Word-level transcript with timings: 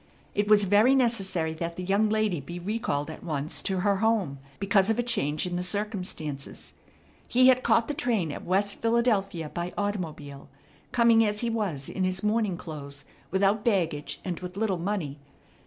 It 0.33 0.47
was 0.47 0.63
very 0.63 0.95
necessary 0.95 1.53
that 1.53 1.75
the 1.75 1.83
young 1.83 2.09
lady 2.09 2.39
be 2.39 2.57
recalled 2.57 3.11
at 3.11 3.23
once 3.23 3.61
to 3.61 3.81
her 3.81 3.97
home 3.97 4.39
because 4.59 4.89
of 4.89 4.97
a 4.97 5.03
change 5.03 5.45
in 5.45 5.57
the 5.57 5.61
circumstances. 5.63 6.73
He 7.27 7.49
had 7.49 7.61
caught 7.61 7.87
the 7.87 7.93
train 7.93 8.31
at 8.31 8.43
West 8.43 8.81
Philadelphia 8.81 9.47
by 9.49 9.73
automobile, 9.77 10.49
coming 10.91 11.23
as 11.23 11.41
he 11.41 11.51
was 11.51 11.87
in 11.87 12.03
his 12.03 12.23
morning 12.23 12.57
clothes, 12.57 13.05
without 13.29 13.63
baggage 13.63 14.19
and 14.25 14.39
with 14.39 14.57
little 14.57 14.79
money. 14.79 15.19